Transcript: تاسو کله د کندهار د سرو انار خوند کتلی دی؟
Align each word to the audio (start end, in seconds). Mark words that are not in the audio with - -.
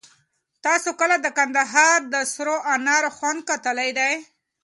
تاسو 0.65 0.89
کله 0.99 1.15
د 1.19 1.27
کندهار 1.37 1.99
د 2.13 2.15
سرو 2.33 2.57
انار 2.75 3.03
خوند 3.15 3.39
کتلی 3.49 3.89
دی؟ 3.97 4.13